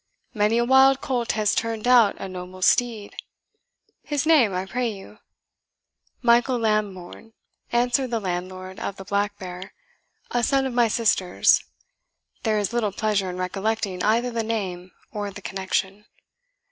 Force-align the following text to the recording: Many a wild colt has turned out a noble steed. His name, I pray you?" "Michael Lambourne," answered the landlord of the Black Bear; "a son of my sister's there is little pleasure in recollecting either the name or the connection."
Many 0.33 0.57
a 0.57 0.65
wild 0.65 0.99
colt 0.99 1.33
has 1.33 1.53
turned 1.53 1.87
out 1.87 2.15
a 2.19 2.27
noble 2.27 2.63
steed. 2.63 3.15
His 4.01 4.25
name, 4.25 4.51
I 4.51 4.65
pray 4.65 4.87
you?" 4.89 5.19
"Michael 6.23 6.57
Lambourne," 6.57 7.33
answered 7.71 8.09
the 8.09 8.19
landlord 8.19 8.79
of 8.79 8.95
the 8.95 9.05
Black 9.05 9.37
Bear; 9.37 9.75
"a 10.31 10.41
son 10.41 10.65
of 10.65 10.73
my 10.73 10.87
sister's 10.87 11.63
there 12.41 12.57
is 12.57 12.73
little 12.73 12.91
pleasure 12.91 13.29
in 13.29 13.37
recollecting 13.37 14.01
either 14.03 14.31
the 14.31 14.41
name 14.41 14.91
or 15.11 15.29
the 15.29 15.39
connection." 15.39 16.05